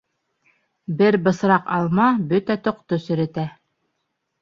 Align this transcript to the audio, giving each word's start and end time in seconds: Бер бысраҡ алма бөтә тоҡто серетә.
Бер 1.01 1.17
бысраҡ 1.27 1.71
алма 1.77 2.09
бөтә 2.35 2.59
тоҡто 2.71 3.03
серетә. 3.07 3.49